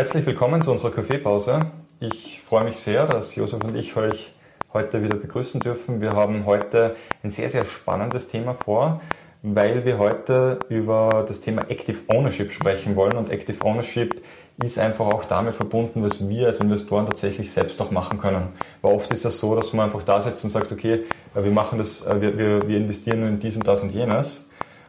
[0.00, 1.60] Herzlich willkommen zu unserer Kaffeepause.
[2.00, 4.32] Ich freue mich sehr, dass Josef und ich euch
[4.72, 6.00] heute wieder begrüßen dürfen.
[6.00, 9.02] Wir haben heute ein sehr, sehr spannendes Thema vor,
[9.42, 13.14] weil wir heute über das Thema Active Ownership sprechen wollen.
[13.18, 14.22] Und Active Ownership
[14.64, 18.54] ist einfach auch damit verbunden, was wir als Investoren tatsächlich selbst auch machen können.
[18.80, 21.78] Weil oft ist das so, dass man einfach da sitzt und sagt, okay, wir machen
[21.78, 24.48] das, wir, wir, wir investieren in dies und das und jenes.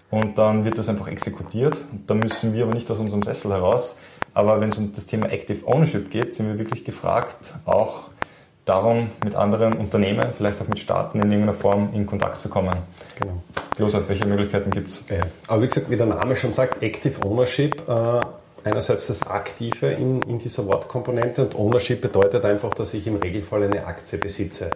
[0.09, 1.77] Und dann wird das einfach exekutiert.
[2.07, 3.97] Da müssen wir aber nicht aus unserem Sessel heraus.
[4.33, 8.05] Aber wenn es um das Thema Active Ownership geht, sind wir wirklich gefragt, auch
[8.65, 12.75] darum, mit anderen Unternehmen, vielleicht auch mit Staaten in irgendeiner Form in Kontakt zu kommen.
[13.19, 13.41] Genau.
[13.77, 15.03] Josef, welche Möglichkeiten gibt es?
[15.09, 15.23] Ja.
[15.47, 18.21] Aber wie gesagt, wie der Name schon sagt, Active Ownership, äh,
[18.63, 23.63] einerseits das Aktive in, in dieser Wortkomponente und Ownership bedeutet einfach, dass ich im Regelfall
[23.63, 24.71] eine Aktie besitze.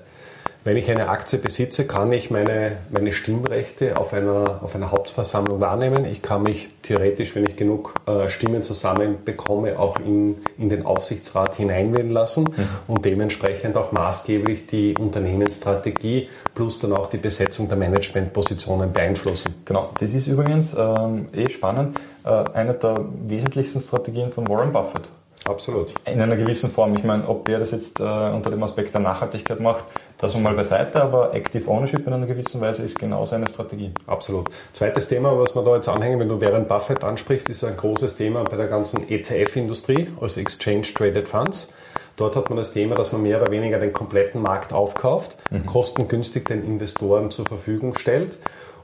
[0.66, 5.59] Wenn ich eine Aktie besitze, kann ich meine, meine Stimmrechte auf einer, auf einer Hauptversammlung
[5.59, 6.05] wahrnehmen.
[6.05, 10.83] Ich kann mich theoretisch, wenn ich genug äh, Stimmen zusammen bekomme, auch in, in den
[10.83, 12.67] Aufsichtsrat hineinwählen lassen mhm.
[12.88, 19.53] und dementsprechend auch maßgeblich die Unternehmensstrategie plus dann auch die Besetzung der Managementpositionen beeinflussen.
[19.66, 25.09] Genau, das ist übrigens ähm, eh spannend, äh, eine der wesentlichsten Strategien von Warren Buffett.
[25.47, 25.93] Absolut.
[26.05, 26.95] In einer gewissen Form.
[26.95, 29.83] Ich meine, ob er das jetzt äh, unter dem Aspekt der Nachhaltigkeit macht,
[30.17, 33.91] das mal beiseite, aber Active Ownership in einer gewissen Weise ist genau seine Strategie.
[34.07, 34.49] Absolut.
[34.73, 38.16] Zweites Thema, was wir da jetzt anhängen, wenn du Warren Buffett ansprichst, ist ein großes
[38.16, 41.73] Thema bei der ganzen ETF-Industrie, also Exchange Traded Funds.
[42.16, 45.66] Dort hat man das Thema, dass man mehr oder weniger den kompletten Markt aufkauft, mhm.
[45.66, 48.38] kostengünstig den Investoren zur Verfügung stellt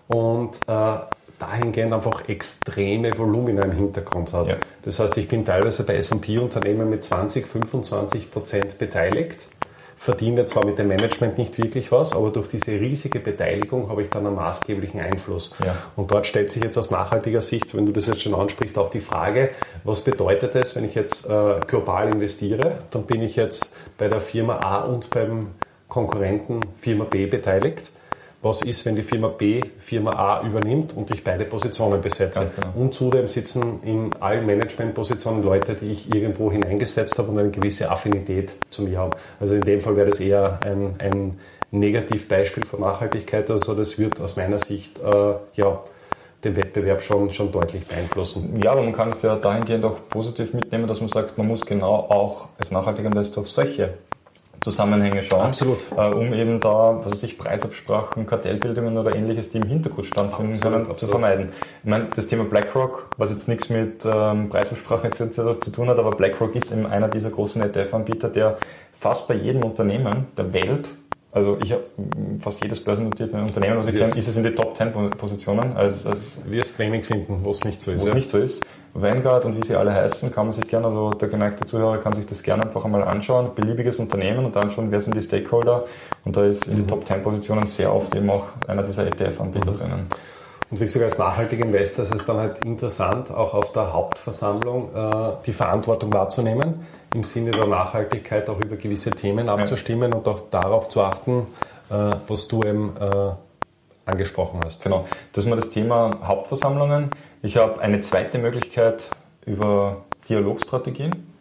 [0.09, 0.97] und äh,
[1.41, 4.49] dahingehend einfach extreme Volumina im Hintergrund hat.
[4.49, 4.55] Ja.
[4.83, 9.47] Das heißt, ich bin teilweise bei S&P-Unternehmen mit 20, 25 Prozent beteiligt,
[9.95, 14.09] verdiene zwar mit dem Management nicht wirklich was, aber durch diese riesige Beteiligung habe ich
[14.09, 15.55] dann einen maßgeblichen Einfluss.
[15.63, 15.75] Ja.
[15.95, 18.89] Und dort stellt sich jetzt aus nachhaltiger Sicht, wenn du das jetzt schon ansprichst, auch
[18.89, 19.49] die Frage,
[19.83, 24.21] was bedeutet es, wenn ich jetzt äh, global investiere, dann bin ich jetzt bei der
[24.21, 25.47] Firma A und beim
[25.87, 27.91] Konkurrenten Firma B beteiligt
[28.41, 32.51] was ist, wenn die Firma B Firma A übernimmt und ich beide Positionen besetze.
[32.55, 32.73] Genau.
[32.75, 37.89] Und zudem sitzen in allen Managementpositionen Leute, die ich irgendwo hineingesetzt habe und eine gewisse
[37.91, 39.11] Affinität zu mir haben.
[39.39, 43.49] Also in dem Fall wäre das eher ein, ein Negativbeispiel von Nachhaltigkeit.
[43.51, 45.83] Also das wird aus meiner Sicht äh, ja,
[46.43, 48.59] den Wettbewerb schon, schon deutlich beeinflussen.
[48.63, 51.61] Ja, aber man kann es ja dahingehend auch positiv mitnehmen, dass man sagt, man muss
[51.61, 53.93] genau auch als nachhaltiger Investor auf solche
[54.61, 55.47] Zusammenhänge schauen.
[55.47, 55.87] Absolut.
[55.97, 60.59] Äh, um eben da, was weiß ich, Preisabsprachen, Kartellbildungen oder ähnliches, die im Hintergrund stattfinden
[60.59, 61.49] können, zu vermeiden.
[61.83, 65.59] Ich meine, das Thema BlackRock, was jetzt nichts mit ähm, Preisabsprachen etc.
[65.61, 68.57] zu tun hat, aber BlackRock ist eben einer dieser großen ETF-Anbieter, der
[68.93, 70.89] fast bei jedem Unternehmen der Welt
[71.33, 71.83] also ich habe
[72.41, 75.77] fast jedes börsennotierte Unternehmen, was ich kenne, ist es in die Top 10 Positionen.
[75.77, 78.05] Als, als wirst wenig finden, wo es nicht so ist.
[78.05, 78.65] Wo es nicht so ist.
[78.93, 82.13] Vanguard und wie sie alle heißen, kann man sich gerne, also der geneigte Zuhörer kann
[82.13, 83.51] sich das gerne einfach einmal anschauen.
[83.55, 85.85] Beliebiges Unternehmen und anschauen, wer sind die Stakeholder.
[86.25, 86.87] Und da ist in mhm.
[86.87, 89.77] Top 10 Positionen sehr oft eben auch einer dieser ETF-Anbieter mhm.
[89.77, 90.07] drinnen.
[90.69, 94.89] Und wie gesagt, als nachhaltiger Investor ist es dann halt interessant, auch auf der Hauptversammlung
[94.95, 100.17] äh, die Verantwortung wahrzunehmen, im Sinne der Nachhaltigkeit auch über gewisse Themen abzustimmen ja.
[100.17, 101.47] und auch darauf zu achten,
[101.89, 103.31] äh, was du eben äh,
[104.05, 104.83] angesprochen hast.
[104.83, 107.09] Genau, das ist mal das Thema Hauptversammlungen.
[107.41, 109.09] Ich habe eine zweite Möglichkeit
[109.45, 111.31] über Dialogstrategien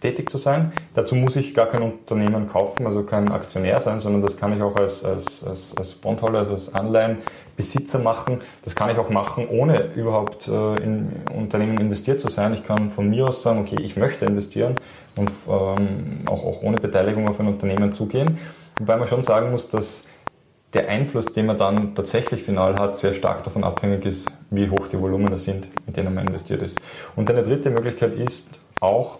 [0.00, 0.72] tätig zu sein.
[0.94, 4.62] Dazu muss ich gar kein Unternehmen kaufen, also kein Aktionär sein, sondern das kann ich
[4.62, 8.40] auch als, als, als, als Bondholder, also als Anleihenbesitzer machen.
[8.62, 12.52] Das kann ich auch machen, ohne überhaupt äh, in Unternehmen investiert zu sein.
[12.52, 14.76] Ich kann von mir aus sagen, okay, ich möchte investieren
[15.16, 18.38] und ähm, auch, auch ohne Beteiligung auf ein Unternehmen zugehen.
[18.78, 20.08] Wobei man schon sagen muss, dass
[20.76, 24.88] der Einfluss, den man dann tatsächlich final hat, sehr stark davon abhängig ist, wie hoch
[24.88, 26.80] die Volumina sind, mit denen man investiert ist.
[27.16, 29.18] Und eine dritte Möglichkeit ist auch,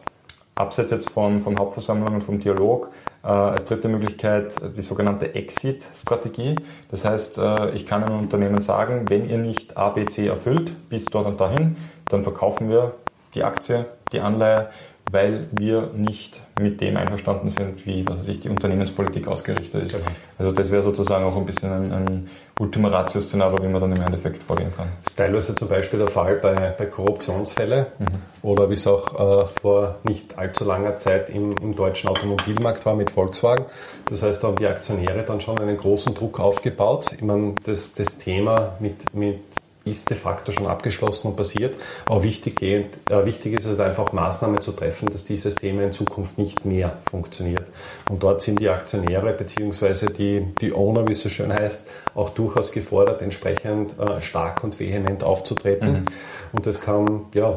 [0.55, 2.91] abseits jetzt von, von Hauptversammlungen und vom Dialog,
[3.23, 6.57] äh, als dritte Möglichkeit die sogenannte Exit-Strategie.
[6.91, 10.73] Das heißt, äh, ich kann einem Unternehmen sagen, wenn ihr nicht A, B, C erfüllt,
[10.91, 11.77] bis dort und dahin,
[12.11, 12.95] dann verkaufen wir
[13.35, 14.69] die Aktie, die Anleihe
[15.11, 19.93] weil wir nicht mit dem einverstanden sind, wie was weiß ich, die Unternehmenspolitik ausgerichtet ist.
[19.93, 20.07] Genau.
[20.39, 24.03] Also das wäre sozusagen auch ein bisschen ein, ein Ultima Ratio-Szenario, wie man dann im
[24.03, 24.89] Endeffekt vorgehen kann.
[25.05, 28.07] Das ist teilweise zum Beispiel der Fall bei, bei Korruptionsfällen mhm.
[28.43, 32.95] oder wie es auch äh, vor nicht allzu langer Zeit im, im deutschen Automobilmarkt war
[32.97, 33.67] mit Volkswagen.
[34.07, 37.13] Das heißt, da haben die Aktionäre dann schon einen großen Druck aufgebaut.
[37.13, 39.41] Ich meine, das, das Thema mit, mit
[39.87, 41.77] ist de facto schon abgeschlossen und passiert.
[42.07, 42.85] Aber wichtig, äh,
[43.25, 46.99] wichtig ist es halt einfach Maßnahmen zu treffen, dass dieses Thema in Zukunft nicht mehr
[47.09, 47.65] funktioniert.
[48.11, 50.07] Und dort sind die Aktionäre bzw.
[50.13, 54.79] Die, die Owner, wie es so schön heißt, auch durchaus gefordert, entsprechend äh, stark und
[54.81, 55.93] vehement aufzutreten.
[55.93, 56.07] Mhm.
[56.53, 57.55] Und das kann ja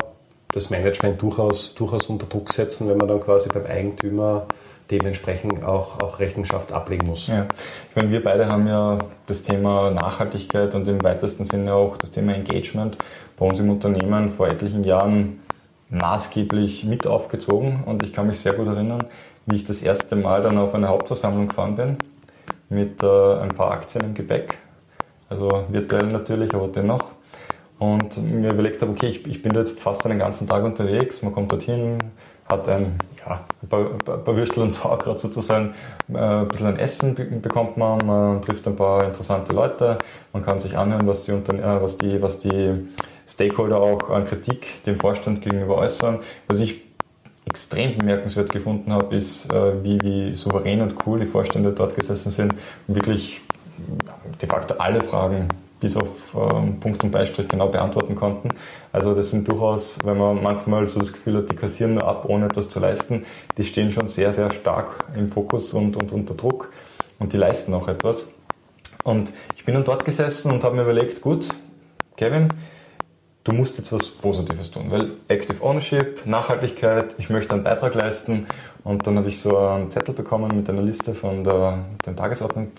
[0.52, 4.48] das Management durchaus, durchaus unter Druck setzen, wenn man dann quasi beim Eigentümer
[4.92, 7.28] dementsprechend auch, auch Rechenschaft ablegen muss.
[7.28, 7.46] Ja.
[7.90, 12.12] Ich meine, wir beide haben ja das Thema Nachhaltigkeit und im weitesten Sinne auch das
[12.12, 12.98] Thema Engagement
[13.38, 15.40] bei uns im Unternehmen vor etlichen Jahren
[15.90, 19.06] maßgeblich mit aufgezogen und ich kann mich sehr gut erinnern,
[19.46, 21.98] wie ich das erste Mal dann auf eine Hauptversammlung gefahren bin
[22.70, 24.58] mit äh, ein paar Aktien im Gepäck,
[25.30, 27.12] also virtuell natürlich, aber dennoch.
[27.80, 31.34] Und mir überlegt habe, okay, ich, ich bin jetzt fast einen ganzen Tag unterwegs, man
[31.34, 31.98] kommt dorthin,
[32.48, 32.96] hat ein,
[33.26, 35.74] ja, paar, ein paar Würstel und Sauerkraut sozusagen,
[36.14, 39.98] äh, ein bisschen ein Essen bekommt man, man trifft ein paar interessante Leute,
[40.34, 42.88] man kann sich anhören, was die, Unterne äh, was die, was die
[43.28, 46.20] Stakeholder auch an Kritik dem Vorstand gegenüber äußern.
[46.48, 46.82] Was ich
[47.46, 52.32] extrem bemerkenswert gefunden habe, ist, äh, wie, wie souverän und cool die Vorstände dort gesessen
[52.32, 52.54] sind
[52.88, 53.42] und wirklich
[54.42, 55.48] de facto alle Fragen
[55.80, 58.50] bis auf ähm, Punkt und Beistrich genau beantworten konnten.
[58.92, 62.26] Also das sind durchaus, wenn man manchmal so das Gefühl hat, die kassieren nur ab,
[62.28, 63.26] ohne etwas zu leisten,
[63.58, 66.72] die stehen schon sehr, sehr stark im Fokus und, und unter Druck
[67.20, 68.28] und die leisten auch etwas.
[69.04, 71.48] Und ich bin dann dort gesessen und habe mir überlegt, gut,
[72.18, 72.50] Kevin,
[73.46, 78.48] du musst jetzt was Positives tun, weil Active Ownership, Nachhaltigkeit, ich möchte einen Beitrag leisten
[78.90, 82.72] und dann habe ich so einen Zettel bekommen mit einer Liste von der, den Tagesordnung,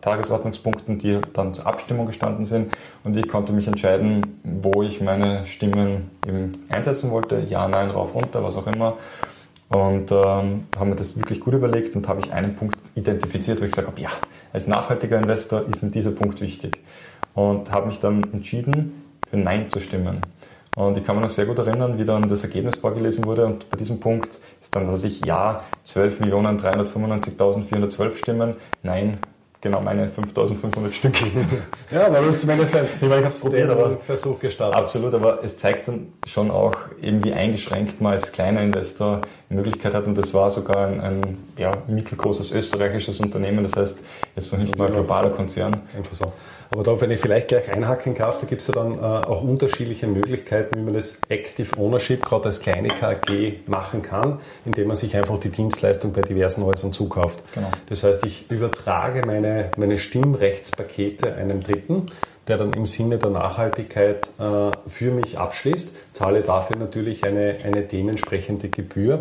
[0.00, 2.72] Tagesordnungspunkten, die dann zur Abstimmung gestanden sind
[3.04, 8.12] und ich konnte mich entscheiden, wo ich meine Stimmen eben einsetzen wollte, ja, nein, rauf,
[8.12, 8.96] runter, was auch immer.
[9.68, 13.64] Und ähm, habe mir das wirklich gut überlegt und habe ich einen Punkt identifiziert, wo
[13.64, 14.10] ich gesagt habe, ja,
[14.52, 16.80] als nachhaltiger Investor ist mir dieser Punkt wichtig.
[17.34, 20.22] Und habe mich dann entschieden, für Nein zu stimmen.
[20.74, 23.44] Und ich kann mich noch sehr gut erinnern, wie dann das Ergebnis vorgelesen wurde.
[23.44, 29.18] Und bei diesem Punkt ist dann, was ich, ja, 12.395.412 Stimmen, nein,
[29.62, 31.14] genau meine 5.500 Stück.
[31.90, 34.76] Ja, aber du zumindest ich meine, ich habe es probiert, aber Versuch gestartet.
[34.76, 39.54] Absolut, aber es zeigt dann schon auch eben, wie eingeschränkt man als kleiner Investor die
[39.54, 44.00] Möglichkeit hat und das war sogar ein, ein ja, mittelgroßes österreichisches Unternehmen, das heißt
[44.36, 45.82] jetzt noch nicht mal ein globaler Konzern.
[45.96, 46.32] Interessant.
[46.72, 49.42] Aber da, wenn ich vielleicht gleich einhaken darf, da gibt es ja dann äh, auch
[49.42, 54.96] unterschiedliche Möglichkeiten, wie man das Active Ownership gerade als kleine KG machen kann, indem man
[54.96, 57.42] sich einfach die Dienstleistung bei diversen Häusern zukauft.
[57.54, 57.70] Genau.
[57.90, 62.06] Das heißt, ich übertrage meine, meine Stimmrechtspakete einem Dritten,
[62.48, 67.82] der dann im Sinne der Nachhaltigkeit äh, für mich abschließt, zahle dafür natürlich eine, eine
[67.82, 69.20] dementsprechende Gebühr.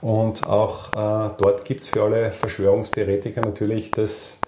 [0.00, 4.40] Und auch äh, dort gibt es für alle Verschwörungstheoretiker natürlich das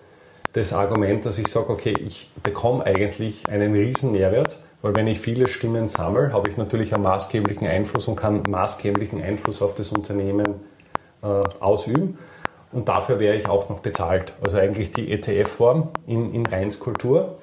[0.55, 5.19] das Argument, dass ich sage, okay, ich bekomme eigentlich einen riesen Mehrwert, weil wenn ich
[5.19, 9.91] viele Stimmen sammle, habe ich natürlich einen maßgeblichen Einfluss und kann maßgeblichen Einfluss auf das
[9.91, 10.61] Unternehmen
[11.23, 12.19] äh, ausüben.
[12.75, 14.33] Und dafür wäre ich auch noch bezahlt.
[14.43, 17.37] Also eigentlich die ETF-Form in, in Reinskultur.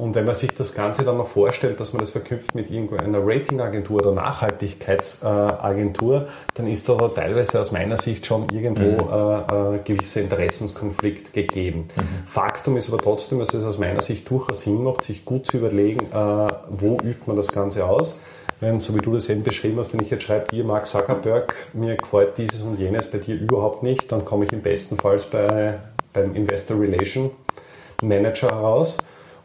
[0.00, 3.18] Und wenn man sich das Ganze dann noch vorstellt, dass man das verknüpft mit irgendeiner
[3.20, 9.00] Ratingagentur oder Nachhaltigkeitsagentur, dann ist da teilweise aus meiner Sicht schon irgendwo mhm.
[9.10, 11.88] äh, äh, gewisser Interessenskonflikt gegeben.
[11.96, 12.02] Mhm.
[12.26, 15.56] Faktum ist aber trotzdem, dass es aus meiner Sicht durchaus Sinn macht, sich gut zu
[15.56, 18.20] überlegen, äh, wo übt man das Ganze aus.
[18.60, 21.54] Wenn, so wie du das eben beschrieben hast, wenn ich jetzt schreibe, dir Mark Zuckerberg,
[21.74, 25.18] mir gefällt dieses und jenes bei dir überhaupt nicht, dann komme ich im besten Fall
[25.30, 25.78] bei,
[26.12, 27.30] beim Investor Relation
[28.02, 28.98] Manager heraus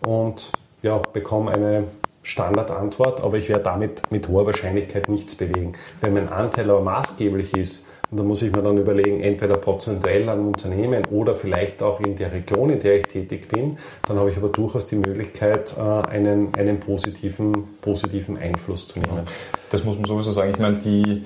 [0.06, 0.52] und
[0.82, 1.86] ja, bekomme eine
[2.24, 5.74] Standardantwort, aber ich werde damit mit hoher Wahrscheinlichkeit nichts bewegen.
[6.02, 10.30] Wenn mein Anteil aber maßgeblich ist, und da muss ich mir dann überlegen, entweder prozentuell
[10.30, 13.78] an Unternehmen oder vielleicht auch in der Region, in der ich tätig bin,
[14.08, 19.22] dann habe ich aber durchaus die Möglichkeit, äh, einen, einen positiven, positiven Einfluss zu nehmen.
[19.72, 20.52] Das muss man sowieso sagen.
[20.52, 21.26] Ich meine, die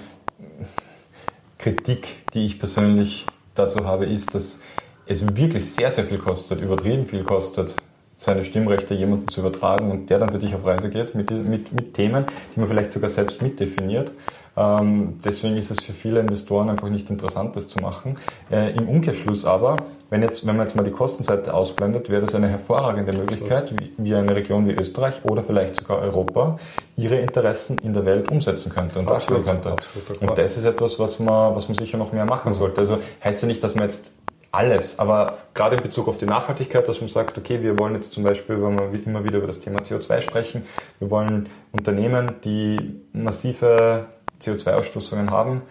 [1.57, 4.61] Kritik, die ich persönlich dazu habe, ist, dass
[5.07, 7.75] es wirklich sehr, sehr viel kostet, übertrieben viel kostet,
[8.17, 11.71] seine Stimmrechte jemandem zu übertragen und der dann für dich auf Reise geht mit, mit,
[11.71, 14.11] mit Themen, die man vielleicht sogar selbst mitdefiniert.
[14.57, 18.17] Ähm, deswegen ist es für viele Investoren einfach nicht interessant, das zu machen.
[18.51, 19.77] Äh, Im Umkehrschluss aber,
[20.09, 23.93] wenn, jetzt, wenn man jetzt mal die Kostenseite ausblendet, wäre das eine hervorragende Möglichkeit, wie,
[23.97, 26.57] wie eine Region wie Österreich oder vielleicht sogar Europa
[26.95, 29.73] ihre Interessen in der Welt umsetzen könnte und darstellen könnte.
[29.73, 32.79] Absolut, und das ist etwas, was man, was man sicher noch mehr machen sollte.
[32.79, 34.16] Also heißt ja nicht, dass man jetzt
[34.51, 38.13] alles, aber gerade in Bezug auf die Nachhaltigkeit, dass man sagt, okay, wir wollen jetzt
[38.13, 40.65] zum Beispiel, wenn wir immer wieder über das Thema CO2 sprechen,
[40.99, 44.05] wir wollen Unternehmen, die massive
[44.41, 45.61] CO2-Ausstoßungen haben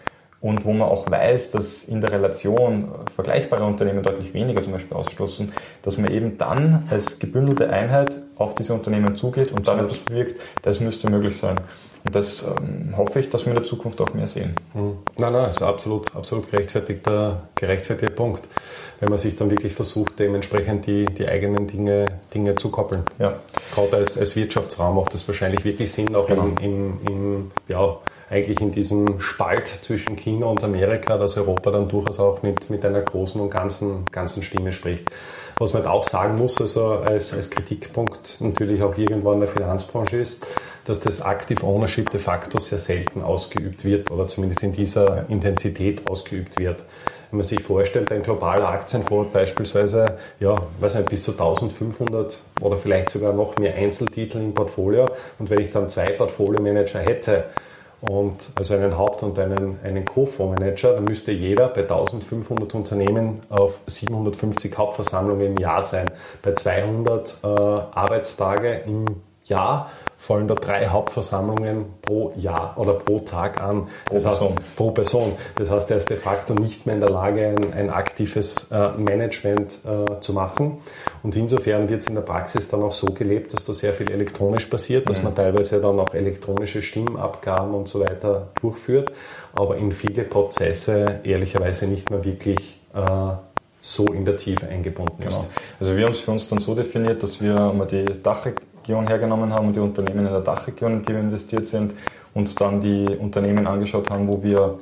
[0.40, 4.96] und wo man auch weiß, dass in der Relation vergleichbare Unternehmen deutlich weniger zum Beispiel
[4.96, 5.52] ausstoßen,
[5.82, 10.40] dass man eben dann als gebündelte Einheit auf diese Unternehmen zugeht und dann etwas bewirkt,
[10.62, 11.56] das müsste möglich sein.
[12.06, 14.54] Und das ähm, hoffe ich, dass wir in der Zukunft auch mehr sehen.
[14.74, 14.98] Mhm.
[15.18, 18.48] Nein, nein, ist absolut, absolut gerechtfertigter, gerechtfertigter Punkt,
[19.00, 23.02] wenn man sich dann wirklich versucht, dementsprechend die, die eigenen Dinge, Dinge zu koppeln.
[23.18, 23.40] Ja.
[23.74, 26.44] Gerade als, als Wirtschaftsraum macht das wahrscheinlich wirklich Sinn, auch genau.
[26.44, 27.98] im, im, im ja,
[28.30, 32.84] eigentlich in diesem Spalt zwischen China und Amerika, dass Europa dann durchaus auch mit, mit
[32.84, 35.10] einer großen und ganzen, ganzen Stimme spricht.
[35.58, 40.18] Was man auch sagen muss, also als, als Kritikpunkt natürlich auch irgendwo in der Finanzbranche
[40.18, 40.46] ist,
[40.84, 46.08] dass das Active Ownership de facto sehr selten ausgeübt wird oder zumindest in dieser Intensität
[46.10, 46.80] ausgeübt wird.
[47.30, 52.76] Wenn man sich vorstellt, ein globaler Aktienfonds beispielsweise, ja, weiß nicht, bis zu 1500 oder
[52.76, 55.06] vielleicht sogar noch mehr Einzeltitel im Portfolio
[55.38, 57.44] und wenn ich dann zwei Portfolio-Manager hätte,
[58.08, 63.80] und also einen Haupt- und einen, einen Co-Fondsmanager, dann müsste jeder bei 1500 Unternehmen auf
[63.86, 66.10] 750 Hauptversammlungen im Jahr sein.
[66.42, 69.06] Bei 200 äh, Arbeitstage im
[69.44, 73.88] Jahr fallen da drei Hauptversammlungen pro Jahr oder pro Tag an.
[74.06, 74.50] Pro das Person.
[74.50, 75.32] Heißt, pro Person.
[75.56, 78.90] Das heißt, er ist de facto nicht mehr in der Lage, ein, ein aktives äh,
[78.92, 80.78] Management äh, zu machen.
[81.22, 84.10] Und insofern wird es in der Praxis dann auch so gelebt, dass da sehr viel
[84.10, 85.24] elektronisch passiert, dass mhm.
[85.24, 89.12] man teilweise dann auch elektronische Stimmabgaben und so weiter durchführt,
[89.54, 93.00] aber in viele Prozesse ehrlicherweise nicht mehr wirklich äh,
[93.80, 95.28] so in der Tiefe eingebunden genau.
[95.28, 95.50] ist.
[95.78, 98.04] Also wir haben es für uns dann so definiert, dass wir mal die
[98.86, 101.92] Dachregion hergenommen haben und die Unternehmen in der Dachregion, in die wir investiert sind,
[102.34, 104.78] uns dann die Unternehmen angeschaut haben, wo wir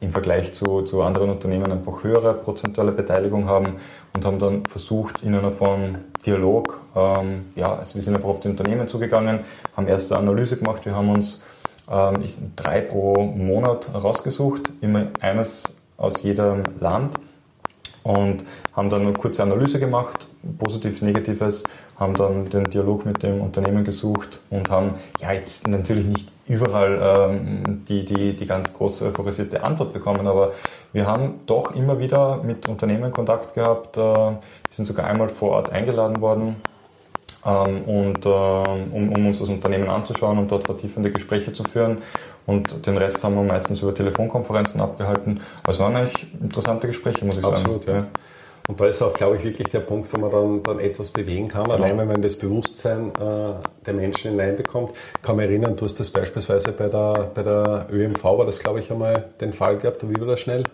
[0.00, 3.76] im Vergleich zu, zu anderen Unternehmen einfach höhere prozentuale Beteiligung haben
[4.14, 8.40] und haben dann versucht, in einer Form Dialog, ähm, ja, also wir sind einfach auf
[8.40, 9.40] die Unternehmen zugegangen,
[9.76, 11.42] haben erste Analyse gemacht, wir haben uns
[11.90, 12.24] ähm,
[12.56, 17.14] drei pro Monat rausgesucht, immer eines aus jedem Land
[18.02, 20.26] und haben dann eine kurze Analyse gemacht,
[20.58, 21.64] positiv, negatives,
[21.96, 27.30] haben dann den Dialog mit dem Unternehmen gesucht und haben ja jetzt natürlich nicht überall
[27.30, 30.52] ähm, die, die, die ganz große euphorisierte Antwort bekommen, aber
[30.92, 33.96] wir haben doch immer wieder mit Unternehmen Kontakt gehabt.
[33.96, 34.38] Äh, wir
[34.70, 36.56] sind sogar einmal vor Ort eingeladen worden,
[37.46, 41.98] ähm, und, äh, um, um uns das Unternehmen anzuschauen und dort vertiefende Gespräche zu führen.
[42.46, 45.40] Und den Rest haben wir meistens über Telefonkonferenzen abgehalten.
[45.62, 47.98] Also waren eigentlich interessante Gespräche, muss ich Absolut, sagen.
[47.98, 48.06] Ja.
[48.66, 51.48] Und da ist auch, glaube ich, wirklich der Punkt, wo man dann, dann etwas bewegen
[51.48, 51.70] kann.
[51.70, 53.54] Allein wenn man das Bewusstsein äh,
[53.84, 54.92] der Menschen hineinbekommt.
[55.16, 58.60] Ich kann mich erinnern, du hast das beispielsweise bei der, bei der ÖMV, war das,
[58.60, 60.08] glaube ich, einmal den Fall gehabt.
[60.08, 60.64] Wie war das schnell?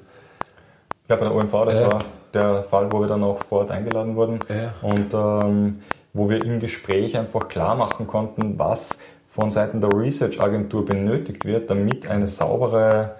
[1.08, 1.82] Ja, bei der ÖMV, das äh.
[1.82, 4.38] war der Fall, wo wir dann auch vor Ort eingeladen wurden.
[4.48, 4.68] Äh.
[4.86, 5.80] Und ähm,
[6.12, 11.68] wo wir im Gespräch einfach klar machen konnten, was von Seiten der Research-Agentur benötigt wird,
[11.68, 13.16] damit eine saubere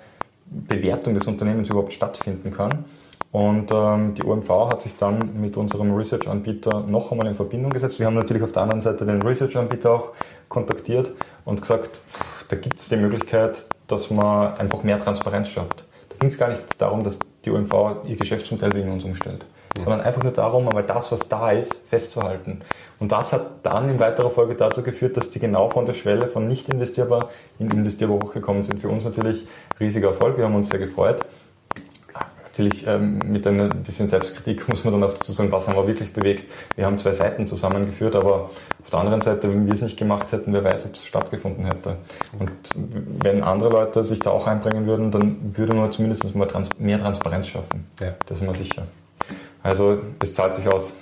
[0.47, 2.85] Bewertung des Unternehmens überhaupt stattfinden kann.
[3.33, 8.01] Und ähm, die OMV hat sich dann mit unserem Research-Anbieter noch einmal in Verbindung gesetzt.
[8.01, 10.13] Wir haben natürlich auf der anderen Seite den Research-Anbieter auch
[10.49, 11.13] kontaktiert
[11.45, 12.01] und gesagt,
[12.49, 15.85] da gibt es die Möglichkeit, dass man einfach mehr Transparenz schafft.
[16.09, 19.45] Da ging es gar nicht darum, dass die OMV ihr Geschäftsmodell wegen uns umstellt,
[19.77, 19.85] ja.
[19.85, 22.63] sondern einfach nur darum, einmal das, was da ist, festzuhalten.
[22.99, 26.27] Und das hat dann in weiterer Folge dazu geführt, dass die genau von der Schwelle
[26.27, 27.29] von nicht investierbar
[27.61, 28.81] in investierbar hochgekommen sind.
[28.81, 29.47] Für uns natürlich
[29.79, 30.37] riesiger Erfolg.
[30.37, 31.25] Wir haben uns sehr gefreut
[32.51, 35.87] natürlich ähm, mit ein bisschen Selbstkritik muss man dann auch dazu sagen, was haben wir
[35.87, 36.51] wirklich bewegt.
[36.77, 38.51] Wir haben zwei Seiten zusammengeführt, aber
[38.83, 41.65] auf der anderen Seite, wenn wir es nicht gemacht hätten, wer weiß, ob es stattgefunden
[41.65, 41.97] hätte.
[42.39, 42.51] Und
[43.23, 46.99] wenn andere Leute sich da auch einbringen würden, dann würde man zumindest mal trans mehr
[46.99, 47.87] Transparenz schaffen.
[48.01, 48.15] Ja.
[48.27, 48.87] Das ist mir sicher.
[49.63, 50.95] Also es zahlt sich aus.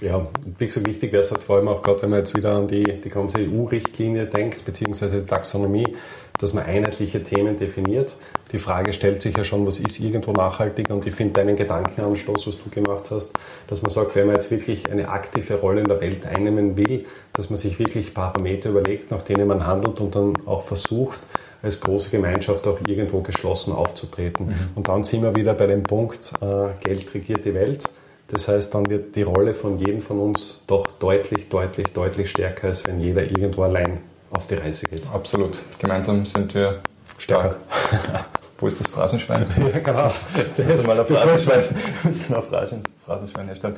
[0.00, 0.26] Ja,
[0.58, 2.66] wie gesagt, wichtig wäre es halt vor allem auch gerade, wenn man jetzt wieder an
[2.66, 5.96] die, die ganze EU-Richtlinie denkt, beziehungsweise die Taxonomie,
[6.38, 8.16] dass man einheitliche Themen definiert.
[8.52, 10.90] Die Frage stellt sich ja schon, was ist irgendwo nachhaltig?
[10.90, 13.32] Und ich finde deinen Gedankenanstoß, was du gemacht hast,
[13.66, 17.06] dass man sagt, wenn man jetzt wirklich eine aktive Rolle in der Welt einnehmen will,
[17.32, 21.18] dass man sich wirklich Parameter überlegt, nach denen man handelt und dann auch versucht,
[21.62, 24.46] als große Gemeinschaft auch irgendwo geschlossen aufzutreten.
[24.46, 24.54] Mhm.
[24.74, 27.84] Und dann sind wir wieder bei dem Punkt, äh, Geld regiert die Welt.
[28.28, 32.68] Das heißt, dann wird die Rolle von jedem von uns doch deutlich, deutlich, deutlich stärker,
[32.68, 33.98] als wenn jeder irgendwo allein
[34.30, 35.08] auf die Reise geht.
[35.12, 35.58] Absolut.
[35.78, 36.80] Gemeinsam sind wir
[37.18, 37.56] stark.
[38.58, 39.46] Wo ist das Phrasenschwein?
[39.58, 40.04] Ja, genau.
[40.04, 40.20] Das
[40.56, 41.64] wir mal ein Phrasenschwein,
[42.04, 43.76] müssen ein Phrasenschwein herstellen.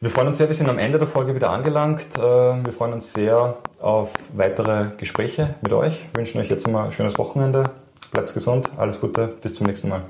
[0.00, 2.06] Wir freuen uns sehr, wir sind am Ende der Folge wieder angelangt.
[2.16, 6.06] Äh, wir freuen uns sehr auf weitere Gespräche mit euch.
[6.12, 7.70] Wir wünschen euch jetzt mal ein schönes Wochenende.
[8.10, 10.02] Bleibt gesund, alles Gute, bis zum nächsten Mal.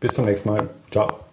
[0.00, 0.68] Bis zum nächsten Mal.
[0.90, 1.27] Ciao.